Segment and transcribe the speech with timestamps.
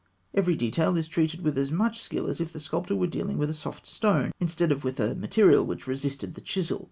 [0.33, 3.51] Every detail is treated with as much skill as if the sculptor were dealing with
[3.51, 6.79] a soft stone instead of with a material which resisted the chisel.